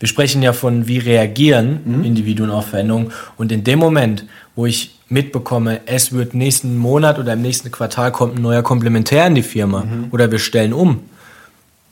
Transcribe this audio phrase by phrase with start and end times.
[0.00, 2.04] wir sprechen ja von, wie reagieren mhm.
[2.04, 3.12] Individuen auf Veränderungen.
[3.36, 4.24] Und in dem Moment,
[4.56, 9.26] wo ich mitbekomme, es wird nächsten Monat oder im nächsten Quartal kommt ein neuer Komplementär
[9.26, 10.06] in die Firma mhm.
[10.10, 11.00] oder wir stellen um,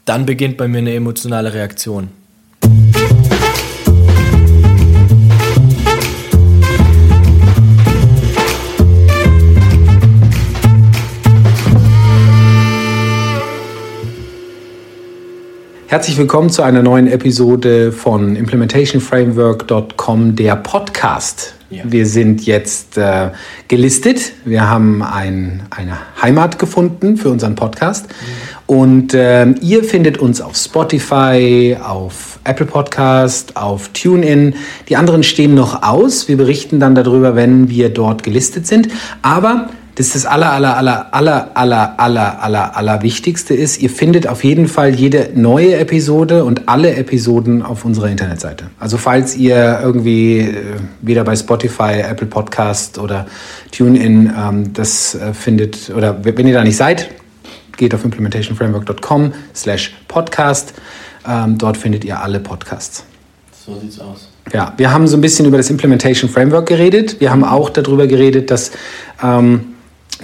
[0.07, 2.09] dann beginnt bei mir eine emotionale Reaktion.
[15.91, 21.55] Herzlich willkommen zu einer neuen Episode von implementationframework.com, der Podcast.
[21.71, 21.83] Ja.
[21.87, 23.31] Wir sind jetzt äh,
[23.69, 24.33] gelistet.
[24.45, 28.07] Wir haben ein, eine Heimat gefunden für unseren Podcast.
[28.07, 28.13] Mhm.
[28.67, 34.57] Und äh, ihr findet uns auf Spotify, auf Apple Podcast, auf TuneIn.
[34.91, 36.29] Die anderen stehen noch aus.
[36.29, 38.89] Wir berichten dann darüber, wenn wir dort gelistet sind.
[39.23, 44.29] Aber das das aller, aller, aller, aller, aller, aller, aller, aller Wichtigste ist, ihr findet
[44.29, 48.67] auf jeden Fall jede neue Episode und alle Episoden auf unserer Internetseite.
[48.79, 50.55] Also falls ihr irgendwie äh,
[51.03, 53.27] wieder bei Spotify, Apple Podcast oder
[53.73, 57.11] TuneIn ähm, das äh, findet, oder wenn ihr da nicht seid,
[57.77, 60.75] geht auf implementationframework.com slash podcast.
[61.29, 63.03] Ähm, dort findet ihr alle Podcasts.
[63.67, 64.29] So sieht's aus.
[64.53, 67.21] Ja, wir haben so ein bisschen über das Implementation Framework geredet.
[67.21, 68.71] Wir haben auch darüber geredet, dass
[69.21, 69.75] ähm,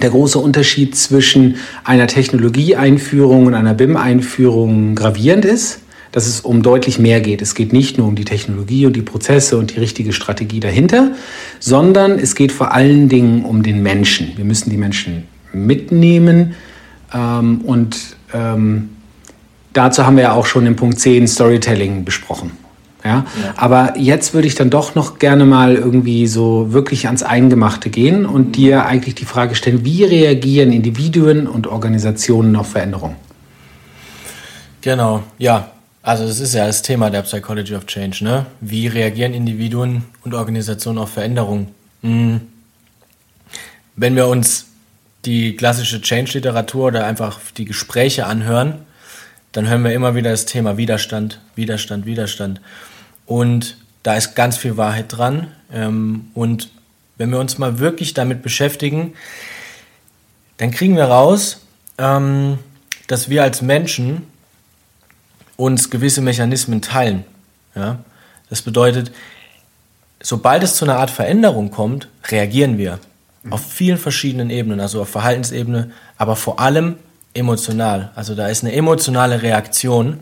[0.01, 5.79] der große Unterschied zwischen einer Technologieeinführung und einer BIM-Einführung gravierend ist,
[6.11, 7.41] dass es um deutlich mehr geht.
[7.41, 11.11] Es geht nicht nur um die Technologie und die Prozesse und die richtige Strategie dahinter,
[11.59, 14.33] sondern es geht vor allen Dingen um den Menschen.
[14.35, 16.55] Wir müssen die Menschen mitnehmen
[17.13, 17.97] ähm, und
[18.33, 18.89] ähm,
[19.73, 22.51] dazu haben wir ja auch schon in Punkt 10 Storytelling besprochen.
[23.05, 23.25] Ja?
[23.41, 23.53] ja?
[23.55, 28.25] Aber jetzt würde ich dann doch noch gerne mal irgendwie so wirklich ans Eingemachte gehen
[28.25, 28.51] und mhm.
[28.51, 33.15] dir eigentlich die Frage stellen, wie reagieren Individuen und Organisationen auf Veränderungen?
[34.81, 35.71] Genau, ja.
[36.01, 38.45] Also das ist ja das Thema der Psychology of Change, ne?
[38.61, 41.69] Wie reagieren Individuen und Organisationen auf Veränderungen?
[42.03, 42.41] Mhm.
[43.95, 44.67] Wenn wir uns
[45.25, 48.85] die klassische Change-Literatur oder einfach die Gespräche anhören,
[49.51, 52.61] dann hören wir immer wieder das Thema Widerstand, Widerstand, Widerstand.
[53.25, 55.47] Und da ist ganz viel Wahrheit dran.
[55.71, 56.69] Ähm, und
[57.17, 59.13] wenn wir uns mal wirklich damit beschäftigen,
[60.57, 61.61] dann kriegen wir raus,
[61.97, 62.59] ähm,
[63.07, 64.27] dass wir als Menschen
[65.57, 67.23] uns gewisse Mechanismen teilen.
[67.75, 67.99] Ja?
[68.49, 69.11] Das bedeutet,
[70.21, 72.99] sobald es zu einer Art Veränderung kommt, reagieren wir
[73.49, 76.97] auf vielen verschiedenen Ebenen, also auf Verhaltensebene, aber vor allem
[77.33, 78.11] emotional.
[78.15, 80.19] Also da ist eine emotionale Reaktion,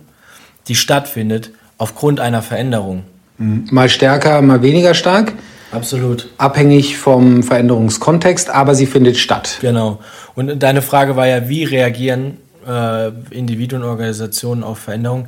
[0.68, 3.04] die stattfindet aufgrund einer Veränderung.
[3.38, 3.68] Mhm.
[3.72, 5.34] Mal stärker, mal weniger stark.
[5.72, 6.30] Absolut.
[6.38, 9.58] Abhängig vom Veränderungskontext, aber sie findet statt.
[9.62, 10.00] Genau.
[10.36, 15.28] Und deine Frage war ja, wie reagieren äh, Individuen und Organisationen auf Veränderungen?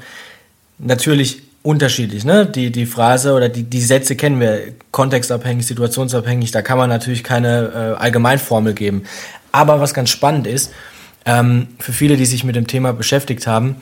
[0.77, 2.25] Natürlich unterschiedlich.
[2.25, 2.45] Ne?
[2.45, 4.59] Die, die Phrase oder die, die Sätze kennen wir,
[4.91, 9.03] kontextabhängig, situationsabhängig, da kann man natürlich keine äh, Allgemeinformel geben.
[9.51, 10.71] Aber was ganz spannend ist,
[11.25, 13.77] ähm, für viele, die sich mit dem Thema beschäftigt haben,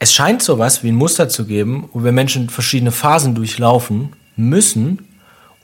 [0.00, 5.06] es scheint sowas wie ein Muster zu geben, wo wir Menschen verschiedene Phasen durchlaufen müssen,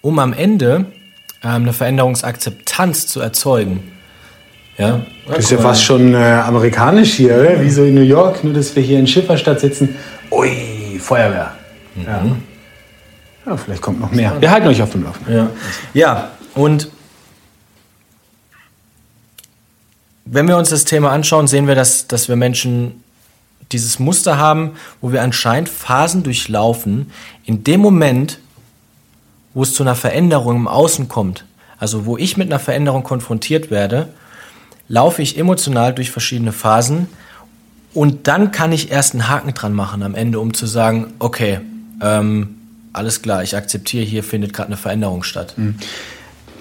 [0.02, 0.84] um am Ende
[1.42, 3.92] ähm, eine Veränderungsakzeptanz zu erzeugen.
[4.76, 5.00] Ja?
[5.26, 7.62] Das ist ja fast schon äh, amerikanisch hier, oder?
[7.62, 9.96] wie so in New York, nur dass wir hier in Schifferstadt sitzen.
[10.30, 11.54] Ui, Feuerwehr.
[11.94, 12.04] Mhm.
[12.04, 12.26] Ja.
[13.46, 13.56] ja.
[13.56, 14.36] vielleicht kommt noch mehr.
[14.38, 15.34] Wir halten euch auf dem Laufenden.
[15.34, 15.50] Ja,
[15.94, 16.90] ja und
[20.26, 23.02] wenn wir uns das Thema anschauen, sehen wir, dass, dass wir Menschen
[23.72, 27.10] dieses Muster haben, wo wir anscheinend Phasen durchlaufen,
[27.44, 28.38] in dem Moment,
[29.54, 31.44] wo es zu einer Veränderung im Außen kommt,
[31.78, 34.08] also wo ich mit einer Veränderung konfrontiert werde,
[34.88, 37.08] laufe ich emotional durch verschiedene Phasen
[37.92, 41.60] und dann kann ich erst einen Haken dran machen am Ende, um zu sagen, okay,
[42.00, 42.56] ähm,
[42.92, 45.54] alles klar, ich akzeptiere, hier findet gerade eine Veränderung statt.
[45.56, 45.76] Mhm.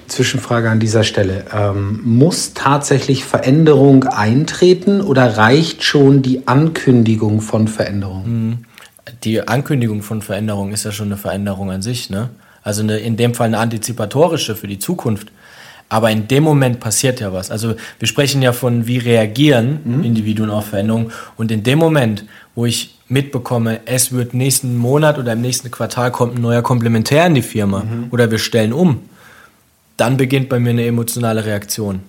[0.08, 1.46] Zwischenfrage an dieser Stelle.
[1.54, 8.26] Ähm, muss tatsächlich Veränderung eintreten oder reicht schon die Ankündigung von Veränderung?
[8.26, 8.58] Hm.
[9.24, 12.10] Die Ankündigung von Veränderung ist ja schon eine Veränderung an sich.
[12.10, 12.30] Ne?
[12.64, 15.32] Also eine, in dem Fall eine antizipatorische für die Zukunft.
[15.88, 17.52] Aber in dem Moment passiert ja was.
[17.52, 20.04] Also wir sprechen ja von, wie reagieren mhm.
[20.04, 21.12] Individuen auf Veränderungen.
[21.38, 22.26] Und in dem Moment,
[22.56, 27.28] wo ich mitbekomme, es wird nächsten Monat oder im nächsten Quartal kommt ein neuer Komplementär
[27.28, 28.08] in die Firma mhm.
[28.10, 29.02] oder wir stellen um,
[29.98, 32.02] dann beginnt bei mir eine emotionale Reaktion.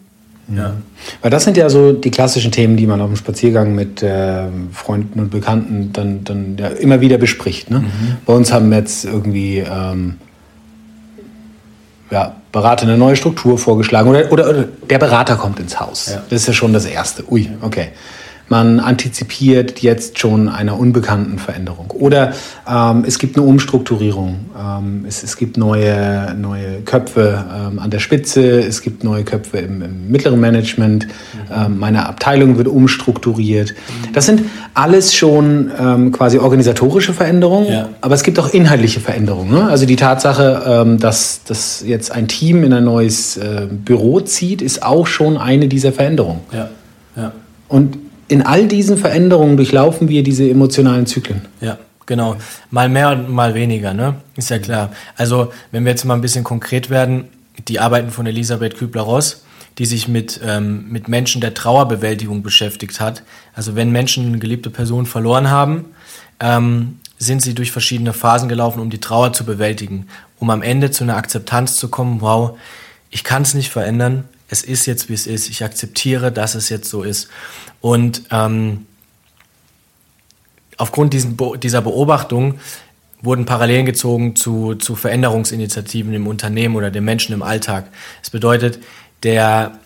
[0.54, 0.74] Ja.
[1.22, 4.44] Weil das sind ja so die klassischen Themen, die man auf dem Spaziergang mit äh,
[4.72, 7.70] Freunden und Bekannten dann, dann ja, immer wieder bespricht.
[7.70, 7.80] Ne?
[7.80, 8.16] Mhm.
[8.24, 10.18] Bei uns haben jetzt irgendwie ähm,
[12.10, 16.10] ja, Berater eine neue Struktur vorgeschlagen oder, oder, oder der Berater kommt ins Haus.
[16.10, 16.22] Ja.
[16.30, 17.24] Das ist ja schon das Erste.
[17.30, 17.88] Ui, okay.
[18.48, 21.90] Man antizipiert jetzt schon einer unbekannten Veränderung.
[21.90, 22.32] Oder
[22.68, 24.36] ähm, es gibt eine Umstrukturierung.
[24.56, 29.58] Ähm, es, es, gibt neue, neue Köpfe ähm, an der Spitze, es gibt neue Köpfe
[29.58, 31.78] im, im mittleren Management, mhm.
[31.78, 33.74] Meine Abteilung wird umstrukturiert.
[34.12, 34.42] Das sind
[34.74, 37.88] alles schon ähm, quasi organisatorische Veränderungen, ja.
[38.00, 39.50] aber es gibt auch inhaltliche Veränderungen.
[39.50, 39.64] Ne?
[39.64, 44.60] Also die Tatsache, ähm, dass, dass jetzt ein Team in ein neues äh, Büro zieht,
[44.60, 46.40] ist auch schon eine dieser Veränderungen.
[46.52, 46.68] Ja.
[47.16, 47.32] Ja.
[47.68, 47.96] Und
[48.28, 51.42] in all diesen Veränderungen durchlaufen wir diese emotionalen Zyklen.
[51.60, 52.36] Ja, genau.
[52.70, 54.16] Mal mehr und mal weniger, ne?
[54.36, 54.90] Ist ja klar.
[55.16, 57.24] Also, wenn wir jetzt mal ein bisschen konkret werden,
[57.68, 59.44] die Arbeiten von Elisabeth Kübler-Ross,
[59.78, 63.22] die sich mit, ähm, mit Menschen der Trauerbewältigung beschäftigt hat.
[63.54, 65.86] Also wenn Menschen eine geliebte Person verloren haben,
[66.40, 70.06] ähm, sind sie durch verschiedene Phasen gelaufen, um die Trauer zu bewältigen,
[70.38, 72.58] um am Ende zu einer Akzeptanz zu kommen, wow,
[73.10, 76.68] ich kann es nicht verändern, es ist jetzt, wie es ist, ich akzeptiere, dass es
[76.68, 77.28] jetzt so ist.
[77.80, 78.86] Und ähm,
[80.76, 82.58] aufgrund diesen, dieser Beobachtung
[83.22, 87.88] wurden Parallelen gezogen zu, zu Veränderungsinitiativen im Unternehmen oder den Menschen im Alltag.
[88.22, 88.78] Es bedeutet,
[89.22, 89.78] der,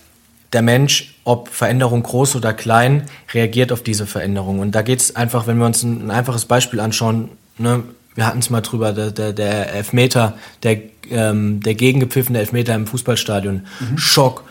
[0.52, 4.58] der Mensch, ob Veränderung groß oder klein, reagiert auf diese Veränderung.
[4.58, 7.84] Und da geht es einfach, wenn wir uns ein, ein einfaches Beispiel anschauen, ne,
[8.14, 10.78] wir hatten es mal drüber, der, der, der Elfmeter, der,
[11.10, 13.66] ähm, der gegengepfiffene Elfmeter im Fußballstadion.
[13.80, 13.98] Mhm.
[13.98, 14.44] Schock,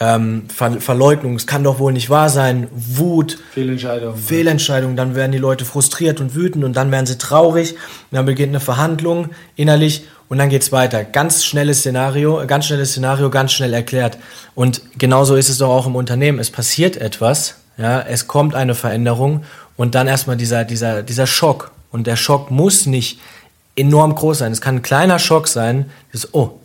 [0.00, 4.16] ähm, Ver Verleugnung, es kann doch wohl nicht wahr sein, Wut, Fehlentscheidung.
[4.16, 7.76] Fehlentscheidung, dann werden die Leute frustriert und wütend und dann werden sie traurig,
[8.10, 11.04] dann beginnt eine Verhandlung innerlich und dann geht's weiter.
[11.04, 14.18] Ganz schnelles Szenario, ganz schnelles Szenario, ganz schnell erklärt.
[14.54, 16.38] Und genauso ist es doch auch im Unternehmen.
[16.38, 19.44] Es passiert etwas, ja, es kommt eine Veränderung
[19.76, 21.70] und dann erstmal dieser, dieser, dieser Schock.
[21.92, 23.20] Und der Schock muss nicht
[23.76, 24.52] enorm groß sein.
[24.52, 26.58] Es kann ein kleiner Schock sein, das, oh,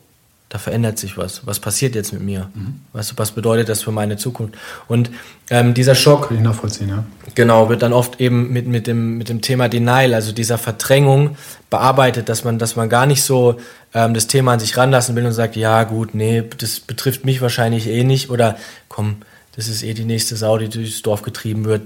[0.49, 1.45] da verändert sich was.
[1.45, 2.49] Was passiert jetzt mit mir?
[2.53, 2.79] Mhm.
[2.93, 4.55] Was, was bedeutet das für meine Zukunft?
[4.87, 5.09] Und
[5.49, 6.29] ähm, dieser Schock.
[6.29, 7.03] Kann ich nachvollziehen, ja.
[7.35, 11.35] Genau, wird dann oft eben mit, mit, dem, mit dem Thema Denial, also dieser Verdrängung,
[11.69, 13.57] bearbeitet, dass man, dass man gar nicht so
[13.93, 17.41] ähm, das Thema an sich ranlassen will und sagt, ja, gut, nee, das betrifft mich
[17.41, 18.29] wahrscheinlich eh nicht.
[18.29, 18.57] Oder
[18.87, 19.17] komm,
[19.57, 21.81] das ist eh die nächste Sau, die durchs Dorf getrieben wird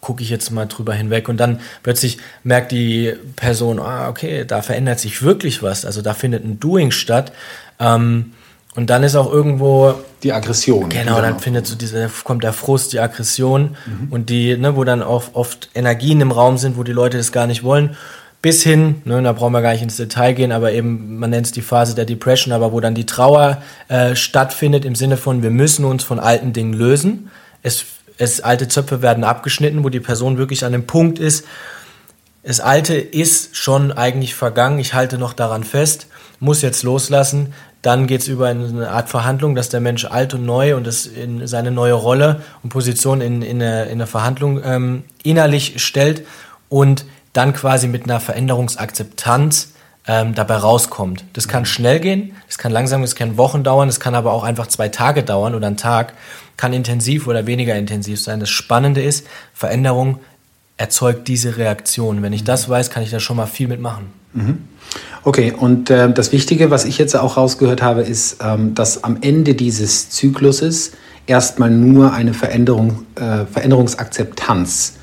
[0.00, 4.62] gucke ich jetzt mal drüber hinweg und dann plötzlich merkt die Person, ah, okay, da
[4.62, 7.32] verändert sich wirklich was, also da findet ein Doing statt.
[7.80, 8.32] Ähm,
[8.74, 10.88] und dann ist auch irgendwo die Aggression.
[10.88, 14.08] Genau, dann findet so diese, kommt der Frust, die Aggression mhm.
[14.10, 17.32] und die, ne, wo dann auch oft Energien im Raum sind, wo die Leute das
[17.32, 17.96] gar nicht wollen.
[18.40, 21.46] Bis hin, ne, da brauchen wir gar nicht ins Detail gehen, aber eben, man nennt
[21.46, 25.42] es die Phase der Depression, aber wo dann die Trauer äh, stattfindet im Sinne von,
[25.42, 27.30] wir müssen uns von alten Dingen lösen.
[27.64, 27.84] Es
[28.18, 31.44] es, alte Zöpfe werden abgeschnitten, wo die Person wirklich an dem Punkt ist,
[32.42, 36.06] das Alte ist schon eigentlich vergangen, ich halte noch daran fest,
[36.40, 37.52] muss jetzt loslassen.
[37.82, 41.06] Dann geht es über eine Art Verhandlung, dass der Mensch alt und neu und das
[41.06, 46.26] in seine neue Rolle und Position in, in, eine, in eine Verhandlung ähm, innerlich stellt
[46.68, 47.04] und
[47.34, 49.72] dann quasi mit einer Veränderungsakzeptanz
[50.06, 51.24] ähm, dabei rauskommt.
[51.34, 54.42] Das kann schnell gehen, es kann langsam, es kann Wochen dauern, es kann aber auch
[54.42, 56.14] einfach zwei Tage dauern oder einen Tag
[56.58, 58.40] kann intensiv oder weniger intensiv sein.
[58.40, 60.18] Das Spannende ist, Veränderung
[60.76, 62.22] erzeugt diese Reaktion.
[62.22, 64.06] Wenn ich das weiß, kann ich da schon mal viel mitmachen.
[64.34, 64.58] Mhm.
[65.24, 69.18] Okay, und äh, das Wichtige, was ich jetzt auch rausgehört habe, ist, ähm, dass am
[69.20, 70.92] Ende dieses Zykluses
[71.26, 74.96] erstmal nur eine Veränderung, äh, Veränderungsakzeptanz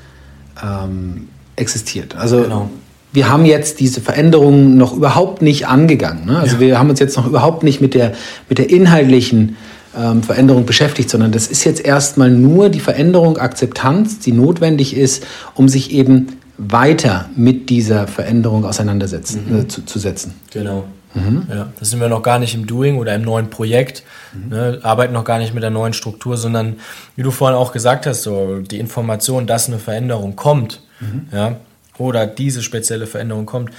[0.62, 2.16] ähm, existiert.
[2.16, 2.70] Also genau.
[3.12, 6.26] wir haben jetzt diese Veränderung noch überhaupt nicht angegangen.
[6.26, 6.38] Ne?
[6.38, 6.60] Also ja.
[6.60, 8.12] wir haben uns jetzt noch überhaupt nicht mit der,
[8.48, 9.56] mit der inhaltlichen
[9.96, 15.26] ähm, Veränderung beschäftigt, sondern das ist jetzt erstmal nur die Veränderung, Akzeptanz, die notwendig ist,
[15.54, 19.60] um sich eben weiter mit dieser Veränderung auseinandersetzen, mhm.
[19.60, 20.34] äh, zu, zu setzen.
[20.52, 20.84] Genau.
[21.14, 21.46] Mhm.
[21.48, 24.02] Ja, da sind wir noch gar nicht im Doing oder im neuen Projekt,
[24.34, 24.50] mhm.
[24.50, 26.76] ne, arbeiten noch gar nicht mit der neuen Struktur, sondern
[27.14, 31.28] wie du vorhin auch gesagt hast, so die Information, dass eine Veränderung kommt, mhm.
[31.32, 31.56] ja,
[31.98, 33.70] oder diese spezielle Veränderung kommt,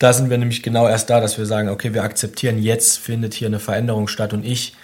[0.00, 3.34] da sind wir nämlich genau erst da, dass wir sagen, okay, wir akzeptieren, jetzt findet
[3.34, 4.74] hier eine Veränderung statt und ich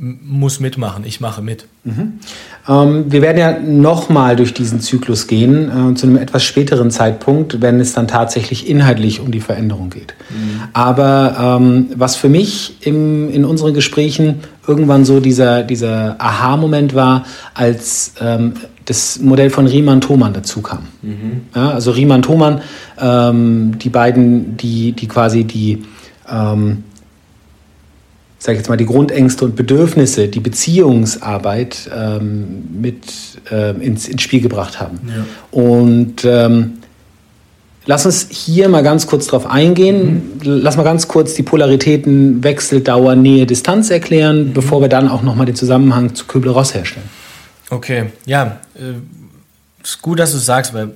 [0.00, 1.66] muss mitmachen, ich mache mit.
[1.84, 2.20] Mhm.
[2.68, 7.60] Ähm, wir werden ja nochmal durch diesen Zyklus gehen, äh, zu einem etwas späteren Zeitpunkt,
[7.60, 10.14] wenn es dann tatsächlich inhaltlich um die Veränderung geht.
[10.30, 10.62] Mhm.
[10.72, 17.24] Aber ähm, was für mich im, in unseren Gesprächen irgendwann so dieser, dieser Aha-Moment war,
[17.54, 18.54] als ähm,
[18.84, 20.80] das Modell von Riemann-Thomann dazu kam.
[21.02, 21.42] Mhm.
[21.54, 22.60] Ja, also Riemann-Thomann,
[23.00, 25.84] ähm, die beiden, die, die quasi die
[26.30, 26.84] ähm,
[28.38, 33.04] sage ich jetzt mal, die Grundängste und Bedürfnisse, die Beziehungsarbeit ähm, mit
[33.50, 35.00] äh, ins, ins Spiel gebracht haben.
[35.08, 35.24] Ja.
[35.50, 36.74] Und ähm,
[37.84, 40.38] lass uns hier mal ganz kurz drauf eingehen.
[40.38, 40.40] Mhm.
[40.42, 44.52] Lass mal ganz kurz die Polaritäten Wechsel, Dauer, Nähe, Distanz erklären, mhm.
[44.52, 47.08] bevor wir dann auch nochmal den Zusammenhang zu Kübler-Ross herstellen.
[47.70, 48.60] Okay, ja.
[48.76, 49.00] Äh,
[49.82, 50.90] Es ist gut, dass du sagst, weil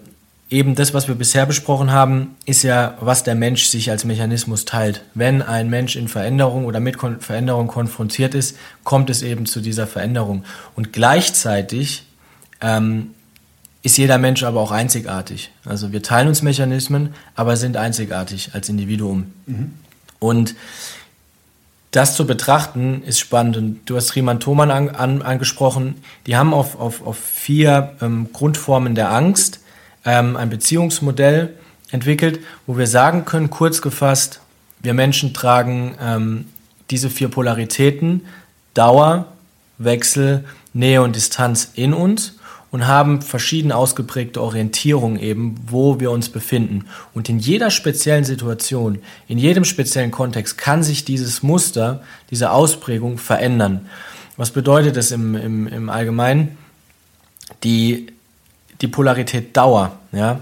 [0.52, 4.66] eben das, was wir bisher besprochen haben, ist ja, was der Mensch sich als Mechanismus
[4.66, 5.02] teilt.
[5.14, 9.60] Wenn ein Mensch in Veränderung oder mit Kon Veränderung konfrontiert ist, kommt es eben zu
[9.60, 10.44] dieser Veränderung.
[10.76, 12.04] Und gleichzeitig
[12.60, 13.14] ähm,
[13.82, 15.50] ist jeder Mensch aber auch einzigartig.
[15.64, 19.32] Also wir teilen uns Mechanismen, aber sind einzigartig als Individuum.
[19.46, 19.72] Mhm.
[20.18, 20.54] Und
[21.92, 23.56] das zu betrachten ist spannend.
[23.56, 25.96] Und du hast Riemann Thoman an, an, angesprochen.
[26.26, 29.60] Die haben auf, auf, auf vier ähm, Grundformen der Angst
[30.04, 31.54] ähm, ein Beziehungsmodell
[31.90, 34.40] entwickelt, wo wir sagen können, kurz gefasst,
[34.80, 36.46] wir Menschen tragen ähm,
[36.90, 38.22] diese vier Polaritäten,
[38.74, 39.26] Dauer,
[39.78, 42.34] Wechsel, Nähe und Distanz in uns
[42.70, 46.86] und haben verschieden ausgeprägte Orientierungen eben, wo wir uns befinden.
[47.12, 53.18] Und in jeder speziellen Situation, in jedem speziellen Kontext kann sich dieses Muster, diese Ausprägung
[53.18, 53.88] verändern.
[54.38, 56.56] Was bedeutet das im, im, im Allgemeinen?
[57.62, 58.11] Die,
[58.82, 59.98] die Polarität Dauer.
[60.12, 60.40] Ja?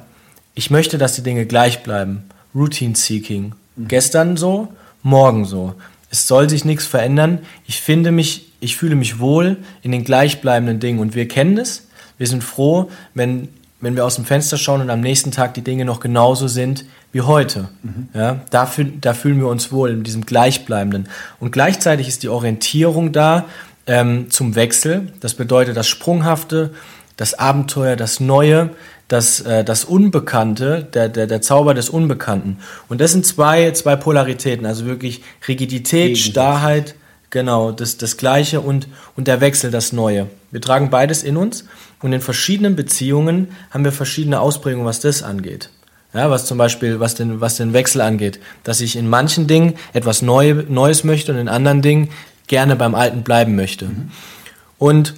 [0.54, 2.25] Ich möchte, dass die Dinge gleich bleiben.
[2.54, 3.54] Routine Seeking.
[3.76, 3.88] Mhm.
[3.88, 4.68] Gestern so,
[5.02, 5.75] morgen so.
[6.11, 7.38] Es soll sich nichts verändern.
[7.66, 10.99] Ich finde mich, ich fühle mich wohl in den gleichbleibenden Dingen.
[10.99, 11.85] Und wir kennen das
[12.20, 13.49] wir sind froh, wenn,
[13.80, 16.85] wenn wir aus dem Fenster schauen und am nächsten Tag die Dinge noch genauso sind
[17.12, 17.70] wie heute.
[17.82, 18.09] Mhm.
[18.12, 21.09] Ja, da, fühl, da fühlen wir uns wohl in diesem Gleichbleibenden.
[21.40, 23.47] Und gleichzeitig ist die Orientierung da
[23.87, 25.11] ähm, zum Wechsel.
[25.20, 26.75] Das bedeutet das Sprunghafte,
[27.21, 28.71] das Abenteuer, das Neue,
[29.07, 32.61] das, äh, das Unbekannte, der, der, der Zauber des Unbekannten.
[32.89, 36.95] Und das sind zwei, zwei Polaritäten, also wirklich Rigidität, Starrheit,
[37.29, 40.29] genau, das, das Gleiche und, und der Wechsel, das Neue.
[40.50, 41.67] Wir tragen beides in uns
[42.00, 45.69] und in verschiedenen Beziehungen haben wir verschiedene Ausprägungen, was das angeht.
[46.15, 48.41] Ja, was zum Beispiel, was den, was den Wechsel angeht.
[48.65, 52.09] Dass ich in manchen Dingen etwas Neu, Neues möchte und in anderen Dingen
[52.47, 53.85] gerne beim Alten bleiben möchte.
[53.85, 54.11] Mhm.
[54.79, 55.15] Und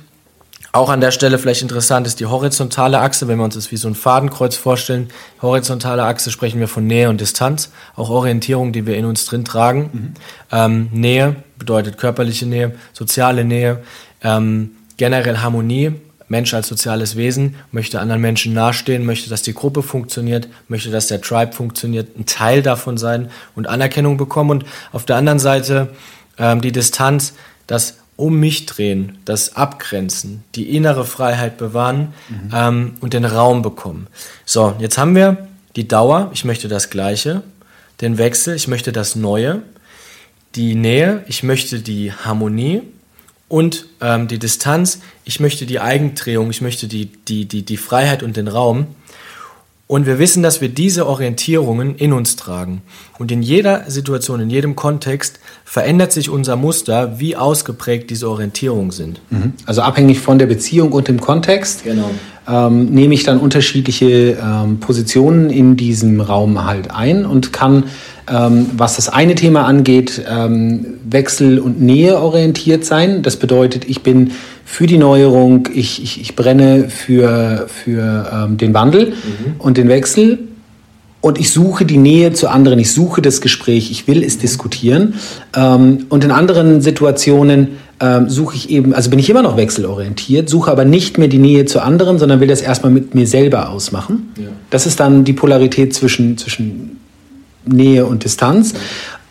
[0.73, 3.77] auch an der Stelle vielleicht interessant ist die horizontale Achse, wenn wir uns das wie
[3.77, 5.09] so ein Fadenkreuz vorstellen.
[5.43, 9.45] Horizontale Achse sprechen wir von Nähe und Distanz, auch Orientierung, die wir in uns drin
[9.45, 9.91] tragen.
[9.93, 10.15] Mhm.
[10.51, 13.83] Ähm, Nähe bedeutet körperliche Nähe, soziale Nähe,
[14.23, 15.93] ähm, generell Harmonie,
[16.29, 21.07] Mensch als soziales Wesen möchte anderen Menschen nahestehen, möchte, dass die Gruppe funktioniert, möchte, dass
[21.07, 24.51] der Tribe funktioniert, ein Teil davon sein und Anerkennung bekommen.
[24.51, 25.91] Und auf der anderen Seite
[26.39, 27.35] ähm, die Distanz,
[27.67, 32.51] das um mich drehen, das Abgrenzen, die innere Freiheit bewahren mhm.
[32.55, 34.07] ähm, und den Raum bekommen.
[34.45, 37.43] So, jetzt haben wir die Dauer, ich möchte das Gleiche,
[38.01, 39.63] den Wechsel, ich möchte das Neue,
[40.55, 42.83] die Nähe, ich möchte die Harmonie
[43.49, 48.23] und ähm, die Distanz, ich möchte die Eigendrehung, ich möchte die, die, die, die Freiheit
[48.23, 48.89] und den Raum.
[49.93, 52.81] Und wir wissen, dass wir diese Orientierungen in uns tragen.
[53.19, 58.91] Und in jeder Situation, in jedem Kontext verändert sich unser Muster, wie ausgeprägt diese Orientierungen
[58.91, 59.21] sind.
[59.29, 59.53] Mhm.
[59.67, 62.09] Also abhängig von der Beziehung und dem Kontext genau.
[62.49, 67.85] ähm, nehme ich dann unterschiedliche ähm, Positionen in diesem Raum halt ein und kann
[68.31, 73.23] ähm, was das eine Thema angeht, ähm, Wechsel und Nähe orientiert sein.
[73.23, 74.33] Das bedeutet, ich bin
[74.65, 79.55] für die Neuerung, ich, ich, ich brenne für, für ähm, den Wandel mhm.
[79.59, 80.39] und den Wechsel.
[81.21, 85.15] Und ich suche die Nähe zu anderen, ich suche das Gespräch, ich will es diskutieren.
[85.55, 90.49] Ähm, und in anderen Situationen ähm, suche ich eben, also bin ich immer noch wechselorientiert,
[90.49, 93.71] suche aber nicht mehr die Nähe zu anderen, sondern will das erstmal mit mir selber
[93.71, 94.33] ausmachen.
[94.37, 94.49] Ja.
[94.71, 96.99] Das ist dann die Polarität zwischen, zwischen
[97.65, 98.75] Nähe und Distanz.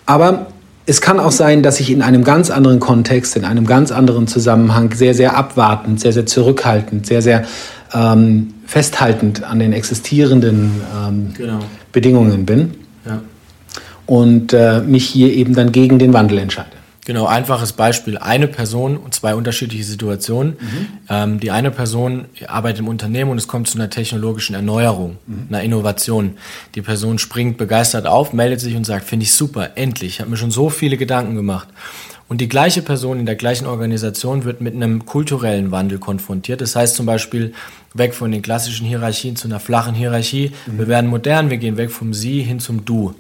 [0.06, 0.48] Aber
[0.86, 4.28] es kann auch sein, dass ich in einem ganz anderen Kontext, in einem ganz anderen
[4.28, 7.46] Zusammenhang sehr, sehr abwartend, sehr, sehr zurückhaltend, sehr, sehr
[7.94, 11.60] ähm, festhaltend an den existierenden ähm, genau.
[11.92, 12.72] Bedingungen bin.
[13.06, 13.22] Ja.
[14.06, 16.81] Und äh, mich hier eben dann gegen den Wandel entscheide.
[17.06, 18.18] Genau, einfaches Beispiel.
[18.18, 20.52] Eine Person und zwei unterschiedliche Situationen.
[20.60, 20.88] Mhm.
[21.10, 25.48] Ähm, die eine Person arbeitet im Unternehmen und es kommt zu einer technologischen Erneuerung, mhm.
[25.50, 26.38] einer Innovation.
[26.76, 30.12] Die Person springt begeistert auf, meldet sich und sagt, finde ich super, endlich.
[30.12, 31.68] Ich habe mir schon so viele Gedanken gemacht.
[32.32, 36.62] Und die gleiche Person in der gleichen Organisation wird mit einem kulturellen Wandel konfrontiert.
[36.62, 37.54] Das heißt zum Beispiel
[37.94, 40.54] weg von den klassischen Hierarchien zu einer flachen Hierarchie.
[40.66, 40.78] Mhm.
[40.78, 43.16] Wir werden modern, wir gehen weg vom Sie hin zum Du.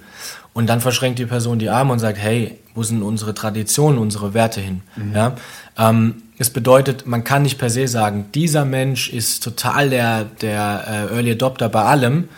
[0.53, 4.33] Und dann verschränkt die Person die Arme und sagt, hey, wo sind unsere Traditionen, unsere
[4.33, 4.79] Werte hin?
[4.95, 5.13] Mhm.
[5.13, 5.35] Ja?
[5.77, 11.09] Ähm, es bedeutet, man kann nicht per se sagen, dieser Mensch ist total der, der
[11.11, 12.29] äh, Early Adopter bei allem.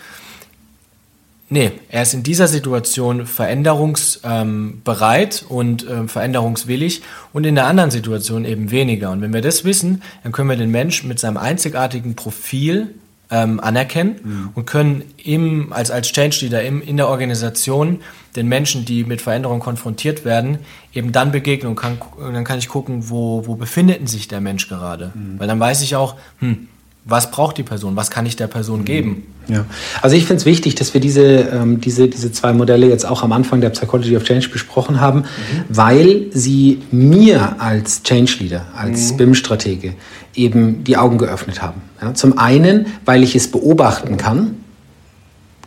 [1.54, 7.92] Nee, er ist in dieser Situation veränderungsbereit ähm, und ähm, veränderungswillig und in der anderen
[7.92, 9.12] Situation eben weniger.
[9.12, 12.96] Und wenn wir das wissen, dann können wir den Menschen mit seinem einzigartigen Profil
[13.30, 14.50] ähm, anerkennen mhm.
[14.56, 18.00] und können im, als, als Change Leader im, in der Organisation
[18.36, 20.58] den Menschen, die mit Veränderungen konfrontiert werden,
[20.92, 24.42] eben dann begegnen und, kann, und dann kann ich gucken, wo, wo befindet sich der
[24.42, 25.12] Mensch gerade.
[25.14, 25.38] Mhm.
[25.38, 26.68] Weil dann weiß ich auch, hm,
[27.06, 28.86] was braucht die Person, was kann ich der Person mhm.
[28.86, 29.33] geben.
[29.48, 29.66] Ja,
[30.02, 33.24] also ich finde es wichtig, dass wir diese, ähm, diese, diese zwei Modelle jetzt auch
[33.24, 35.26] am Anfang der Psychology of Change besprochen haben, mhm.
[35.70, 39.18] weil sie mir als Change Leader, als mhm.
[39.18, 39.96] BIM-Stratege
[40.34, 41.82] eben die Augen geöffnet haben.
[42.02, 44.56] Ja, zum einen, weil ich es beobachten kann,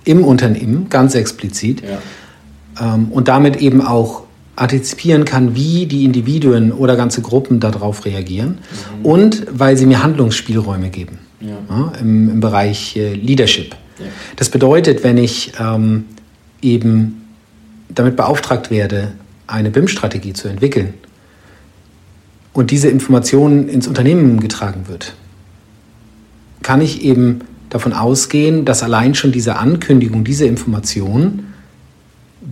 [0.04, 2.94] im Unternehmen, ganz explizit, ja.
[2.94, 4.22] ähm, und damit eben auch
[4.54, 8.58] antizipieren kann, wie die Individuen oder ganze Gruppen darauf reagieren
[9.00, 9.04] mhm.
[9.04, 11.58] und weil sie mir Handlungsspielräume geben ja.
[11.68, 13.74] Ja, im, im, Bereich äh, Leadership.
[13.98, 14.06] Ja.
[14.36, 16.04] Das bedeutet, wenn ich ähm,
[16.62, 17.26] eben
[17.88, 19.12] damit beauftragt werde,
[19.46, 20.94] eine BIM-Strategie zu entwickeln
[22.52, 25.14] und diese Information ins Unternehmen getragen wird,
[26.62, 31.44] kann ich eben davon ausgehen, dass allein schon diese Ankündigung, diese Information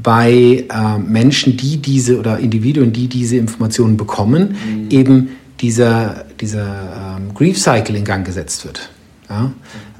[0.02, 4.90] bei äh, Menschen, die diese oder Individuen, die diese Informationen bekommen, mhm.
[4.90, 5.28] eben
[5.60, 8.90] dieser, dieser ähm, Grief Cycle in Gang gesetzt wird.
[9.28, 9.52] Ja?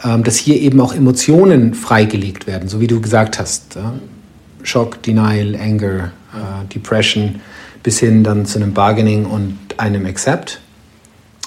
[0.05, 3.77] Ähm, dass hier eben auch Emotionen freigelegt werden, so wie du gesagt hast.
[3.77, 3.95] Ja?
[4.63, 7.41] Shock, Denial, Anger, äh, Depression,
[7.83, 10.61] bis hin dann zu einem Bargaining und einem Accept.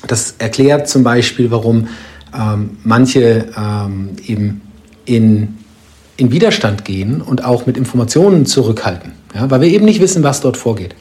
[0.06, 1.88] Das erklärt zum Beispiel, warum
[2.38, 4.62] ähm, manche ähm, eben
[5.06, 5.58] in
[6.18, 10.42] in Widerstand gehen und auch mit Informationen zurückhalten, ja, weil wir eben nicht wissen, was
[10.42, 10.96] dort vorgeht.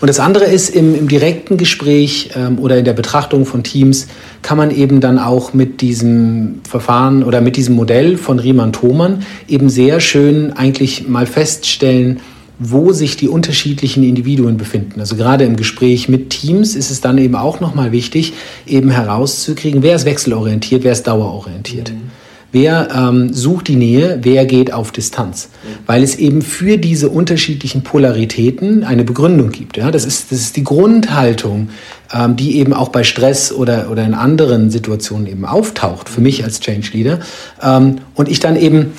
[0.00, 4.06] Und das andere ist, im, im direkten Gespräch ähm, oder in der Betrachtung von Teams
[4.40, 9.68] kann man eben dann auch mit diesem Verfahren oder mit diesem Modell von Riemann-Thomann eben
[9.68, 12.20] sehr schön eigentlich mal feststellen,
[12.58, 15.00] wo sich die unterschiedlichen Individuen befinden.
[15.00, 18.32] Also gerade im Gespräch mit Teams ist es dann eben auch nochmal wichtig,
[18.66, 21.92] eben herauszukriegen, wer ist wechselorientiert, wer ist dauerorientiert.
[21.92, 22.21] Mhm.
[22.52, 25.48] Wer ähm, sucht die Nähe, wer geht auf Distanz?
[25.86, 29.78] Weil es eben für diese unterschiedlichen Polaritäten eine Begründung gibt.
[29.78, 29.90] Ja?
[29.90, 31.70] Das, ist, das ist die Grundhaltung,
[32.12, 36.44] ähm, die eben auch bei Stress oder, oder in anderen Situationen eben auftaucht, für mich
[36.44, 37.20] als Change Leader.
[37.62, 38.92] Ähm, und ich dann eben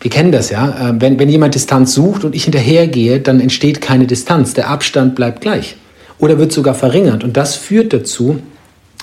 [0.00, 3.80] wir kennen das ja, äh, wenn, wenn jemand Distanz sucht und ich hinterhergehe, dann entsteht
[3.80, 4.54] keine Distanz.
[4.54, 5.76] Der Abstand bleibt gleich
[6.18, 7.24] oder wird sogar verringert.
[7.24, 8.40] Und das führt dazu,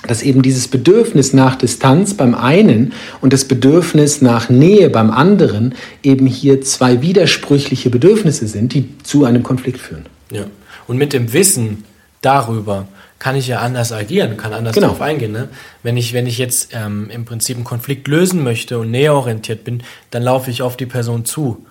[0.06, 5.74] dass eben dieses Bedürfnis nach Distanz beim einen und das Bedürfnis nach Nähe beim anderen
[6.02, 10.06] eben hier zwei widersprüchliche Bedürfnisse sind, die zu einem Konflikt führen.
[10.30, 10.44] Ja.
[10.86, 11.84] Und mit dem Wissen
[12.22, 12.88] darüber
[13.18, 14.88] kann ich ja anders agieren, kann anders genau.
[14.88, 15.32] darauf eingehen.
[15.32, 15.48] Ne?
[15.82, 19.82] Wenn, ich, wenn ich jetzt ähm, im Prinzip einen Konflikt lösen möchte und näherorientiert bin,
[20.10, 21.64] dann laufe ich auf die Person zu.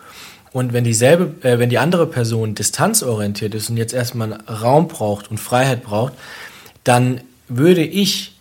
[0.52, 5.30] Und wenn dieselbe, äh, wenn die andere Person distanzorientiert ist und jetzt erstmal Raum braucht
[5.30, 6.14] und Freiheit braucht,
[6.84, 7.22] dann
[7.58, 8.34] würde ich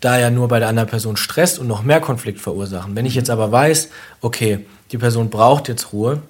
[0.00, 2.94] da ja nur bei der anderen Person Stress und noch mehr Konflikt verursachen.
[2.94, 3.88] Wenn ich jetzt aber weiß,
[4.20, 6.22] okay, die Person braucht jetzt Ruhe,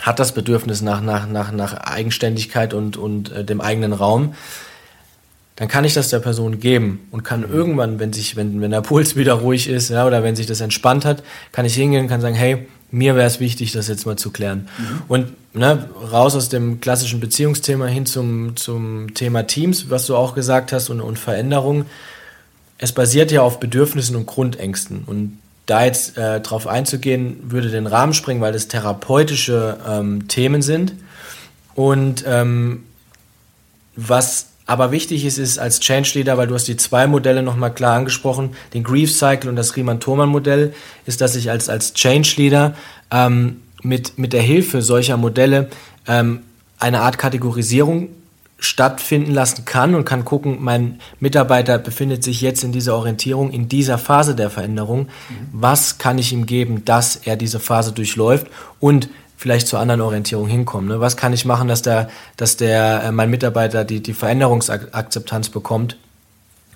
[0.00, 4.34] hat das Bedürfnis nach, nach, nach, nach Eigenständigkeit und, und äh, dem eigenen Raum,
[5.56, 7.52] dann kann ich das der Person geben und kann mhm.
[7.52, 10.60] irgendwann, wenn sich, wenn, wenn der Puls wieder ruhig ist, ja, oder wenn sich das
[10.60, 14.06] entspannt hat, kann ich hingehen und kann sagen, hey, mir wäre es wichtig, das jetzt
[14.06, 14.68] mal zu klären.
[14.78, 15.02] Mhm.
[15.08, 20.34] Und ne, raus aus dem klassischen Beziehungsthema hin zum, zum Thema Teams, was du auch
[20.34, 21.86] gesagt hast, und, und Veränderung.
[22.78, 25.04] Es basiert ja auf Bedürfnissen und Grundängsten.
[25.06, 30.62] Und da jetzt äh, drauf einzugehen, würde den Rahmen springen, weil das therapeutische ähm, Themen
[30.62, 30.94] sind.
[31.74, 32.84] Und ähm,
[33.96, 37.72] was aber wichtig ist, ist als Change Leader, weil du hast die zwei Modelle nochmal
[37.72, 40.74] klar angesprochen, den Grief Cycle und das Riemann-Thomann-Modell,
[41.06, 42.74] ist, dass ich als, als Change Leader
[43.12, 45.70] ähm, mit, mit der Hilfe solcher Modelle
[46.08, 46.40] ähm,
[46.78, 48.08] eine Art Kategorisierung
[48.58, 53.68] stattfinden lassen kann und kann gucken, mein Mitarbeiter befindet sich jetzt in dieser Orientierung, in
[53.68, 55.02] dieser Phase der Veränderung.
[55.02, 55.08] Mhm.
[55.52, 58.46] Was kann ich ihm geben, dass er diese Phase durchläuft
[58.80, 60.88] und vielleicht zur anderen Orientierung hinkommen.
[60.88, 61.00] Ne?
[61.00, 65.96] Was kann ich machen, dass der, dass der äh, mein Mitarbeiter die, die Veränderungsakzeptanz bekommt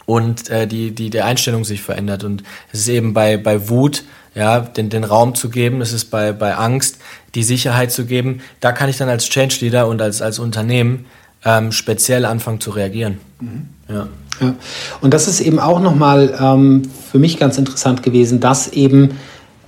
[0.07, 2.25] und äh, die, die, die Einstellung sich verändert.
[2.25, 2.43] Und
[2.73, 6.33] es ist eben bei, bei Wut, ja, den, den Raum zu geben, es ist bei,
[6.33, 6.99] bei Angst,
[7.35, 8.41] die Sicherheit zu geben.
[8.61, 11.07] Da kann ich dann als Change Leader und als, als Unternehmen
[11.45, 13.19] ähm, speziell anfangen zu reagieren.
[13.41, 13.69] Mhm.
[13.89, 14.09] Ja.
[14.41, 14.55] ja.
[15.01, 19.19] Und das ist eben auch nochmal ähm, für mich ganz interessant gewesen, dass eben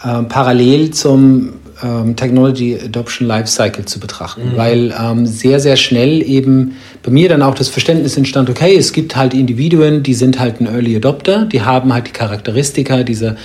[0.03, 4.57] äh, parallel zum ähm, Technology Adoption Lifecycle zu betrachten, mhm.
[4.57, 8.93] weil ähm, sehr, sehr schnell eben bei mir dann auch das Verständnis entstand, okay, es
[8.93, 13.37] gibt halt Individuen, die sind halt ein Early Adopter, die haben halt die Charakteristika dieser,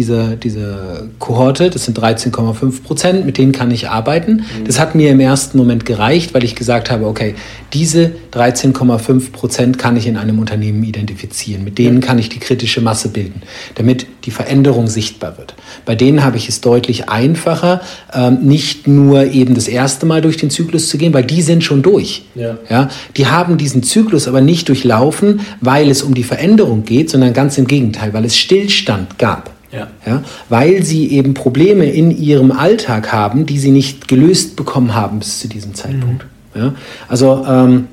[0.00, 4.36] diese, diese Kohorte, das sind 13,5 Prozent, mit denen kann ich arbeiten.
[4.36, 4.64] Mhm.
[4.66, 7.34] Das hat mir im ersten Moment gereicht, weil ich gesagt habe, okay,
[7.74, 11.64] diese 13,5 Prozent kann ich in einem Unternehmen identifizieren.
[11.64, 13.42] Mit denen kann ich die kritische Masse bilden,
[13.74, 15.54] damit die Veränderung sichtbar wird.
[15.84, 17.82] Bei denen habe ich es deutlich einfacher,
[18.14, 21.62] ähm, nicht nur eben das erste Mal durch den Zyklus zu gehen, weil die sind
[21.62, 22.22] schon durch.
[22.34, 22.56] Ja.
[22.70, 27.34] Ja, die haben diesen Zyklus aber nicht durchlaufen, weil es um die Veränderung geht, sondern
[27.34, 29.59] ganz im Gegenteil, weil es Stillstand gab.
[29.72, 29.88] Ja.
[30.04, 35.20] Ja, weil sie eben Probleme in ihrem Alltag haben, die sie nicht gelöst bekommen haben
[35.20, 36.26] bis zu diesem Zeitpunkt.
[36.54, 36.60] Mhm.
[36.60, 36.74] Ja,
[37.08, 37.86] also ähm,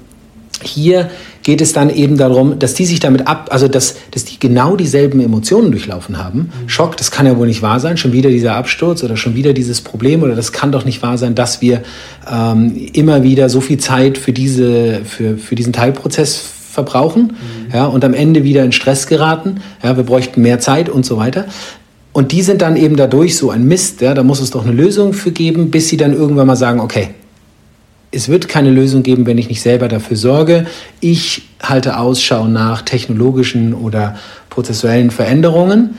[0.63, 1.11] hier
[1.43, 4.75] geht es dann eben darum, dass die sich damit ab, also dass, dass die genau
[4.75, 6.39] dieselben Emotionen durchlaufen haben.
[6.39, 6.67] Mhm.
[6.67, 9.53] Schock, das kann ja wohl nicht wahr sein, schon wieder dieser Absturz oder schon wieder
[9.53, 11.83] dieses Problem oder das kann doch nicht wahr sein, dass wir
[12.29, 16.35] ähm, immer wieder so viel Zeit für, diese, für, für diesen Teilprozess
[16.77, 17.56] verbrauchen mhm.
[17.73, 19.61] Ja, und am Ende wieder in Stress geraten.
[19.83, 21.45] Ja, wir bräuchten mehr Zeit und so weiter.
[22.13, 24.73] Und die sind dann eben dadurch so ein Mist, ja, da muss es doch eine
[24.73, 27.09] Lösung für geben, bis sie dann irgendwann mal sagen, okay,
[28.11, 30.65] es wird keine Lösung geben, wenn ich nicht selber dafür sorge.
[30.99, 34.17] Ich halte Ausschau nach technologischen oder
[34.49, 35.95] prozessuellen Veränderungen.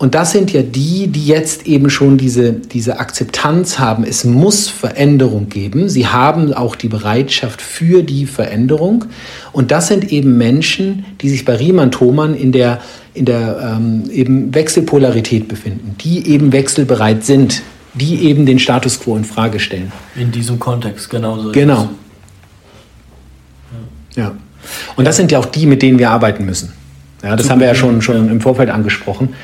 [0.00, 4.02] Und das sind ja die, die jetzt eben schon diese, diese Akzeptanz haben.
[4.02, 5.90] Es muss Veränderung geben.
[5.90, 9.04] Sie haben auch die Bereitschaft für die Veränderung.
[9.52, 12.80] Und das sind eben Menschen, die sich bei Riemann-Thomann in der,
[13.12, 19.16] in der ähm, eben Wechselpolarität befinden, die eben wechselbereit sind die eben den Status quo
[19.16, 19.90] in Frage stellen.
[20.14, 21.50] In diesem Kontext, genauso.
[21.50, 21.90] Genau.
[24.14, 24.22] Ja.
[24.22, 24.34] ja.
[24.94, 26.72] Und das sind ja auch die, mit denen wir arbeiten müssen.
[27.22, 28.32] Ja, das haben wir ja schon, schon ja.
[28.32, 29.34] im Vorfeld angesprochen.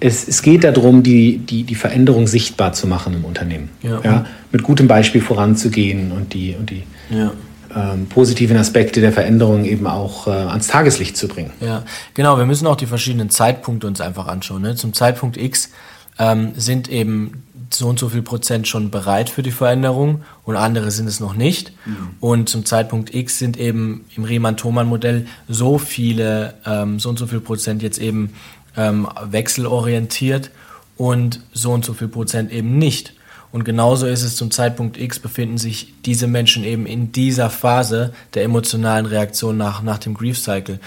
[0.00, 3.70] Es, es geht darum, die, die, die Veränderung sichtbar zu machen im Unternehmen.
[3.82, 4.00] Ja.
[4.02, 7.32] ja mit gutem Beispiel voranzugehen und die, und die ja.
[7.74, 11.52] ähm, positiven Aspekte der Veränderung eben auch äh, ans Tageslicht zu bringen.
[11.60, 12.38] Ja, genau.
[12.38, 14.62] Wir müssen auch die verschiedenen Zeitpunkte uns einfach anschauen.
[14.62, 14.74] Ne?
[14.74, 15.70] Zum Zeitpunkt X
[16.18, 20.90] ähm, sind eben so und so viel Prozent schon bereit für die Veränderung und andere
[20.90, 21.72] sind es noch nicht.
[21.84, 22.10] Mhm.
[22.20, 27.40] Und zum Zeitpunkt X sind eben im Riemann-Thomann-Modell so viele, ähm, so und so viel
[27.40, 28.34] Prozent jetzt eben
[28.76, 30.50] ähm, wechselorientiert
[30.96, 33.14] und so und so viel Prozent eben nicht.
[33.52, 38.14] Und genauso ist es zum Zeitpunkt X befinden sich diese Menschen eben in dieser Phase
[38.34, 40.80] der emotionalen Reaktion nach, nach dem Grief Cycle.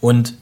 [0.00, 0.34] Und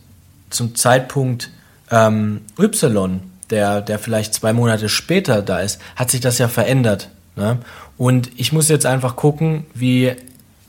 [0.51, 1.51] zum Zeitpunkt
[1.91, 3.21] ähm, Y
[3.51, 7.11] der, der vielleicht zwei Monate später da ist, hat sich das ja verändert.
[7.37, 7.59] Ne?
[7.97, 10.13] Und ich muss jetzt einfach gucken, wie,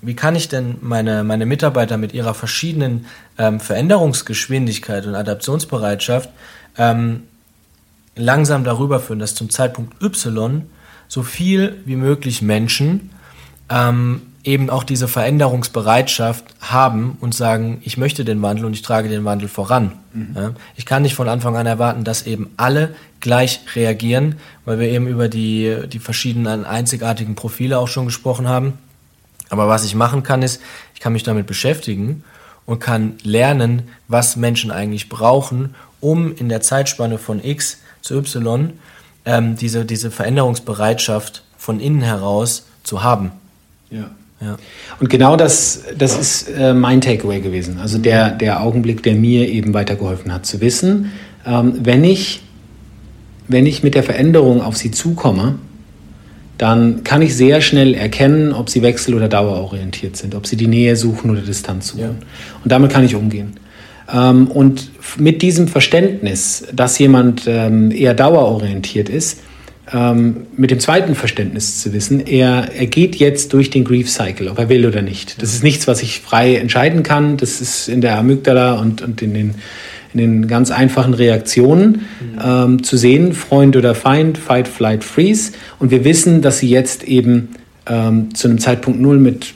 [0.01, 3.05] wie kann ich denn meine, meine Mitarbeiter mit ihrer verschiedenen
[3.37, 6.29] ähm, Veränderungsgeschwindigkeit und Adaptionsbereitschaft
[6.77, 7.23] ähm,
[8.15, 10.63] langsam darüber führen, dass zum Zeitpunkt Y
[11.07, 13.11] so viel wie möglich Menschen
[13.69, 19.07] ähm, eben auch diese Veränderungsbereitschaft haben und sagen, ich möchte den Wandel und ich trage
[19.07, 19.93] den Wandel voran.
[20.13, 20.35] Mhm.
[20.35, 24.89] Ja, ich kann nicht von Anfang an erwarten, dass eben alle gleich reagieren, weil wir
[24.89, 28.73] eben über die, die verschiedenen einzigartigen Profile auch schon gesprochen haben.
[29.49, 30.61] Aber was ich machen kann, ist,
[30.95, 32.23] ich kann mich damit beschäftigen
[32.65, 38.73] und kann lernen, was Menschen eigentlich brauchen, um in der Zeitspanne von X zu Y
[39.25, 43.31] ähm, diese, diese Veränderungsbereitschaft von innen heraus zu haben.
[43.91, 44.09] Ja.
[44.41, 44.57] Ja.
[44.99, 47.77] Und genau das, das ist äh, mein Takeaway gewesen.
[47.79, 51.11] Also der, der Augenblick, der mir eben weitergeholfen hat, zu wissen,
[51.45, 52.41] ähm, wenn, ich,
[53.47, 55.59] wenn ich mit der Veränderung auf sie zukomme,
[56.57, 60.67] dann kann ich sehr schnell erkennen, ob sie wechsel- oder dauerorientiert sind, ob sie die
[60.67, 62.01] Nähe suchen oder Distanz suchen.
[62.01, 62.09] Ja.
[62.63, 63.53] Und damit kann ich umgehen.
[64.11, 69.39] Ähm, und mit diesem Verständnis, dass jemand ähm, eher dauerorientiert ist,
[69.93, 74.49] ähm, mit dem zweiten Verständnis zu wissen, er, er geht jetzt durch den Grief Cycle,
[74.49, 75.41] ob er will oder nicht.
[75.41, 77.37] Das ist nichts, was ich frei entscheiden kann.
[77.37, 79.55] Das ist in der Amygdala und, und in, den,
[80.13, 82.39] in den ganz einfachen Reaktionen mhm.
[82.43, 85.51] ähm, zu sehen, Freund oder Feind, Fight, Flight, Freeze.
[85.79, 87.49] Und wir wissen, dass sie jetzt eben
[87.87, 89.53] ähm, zu einem Zeitpunkt Null mit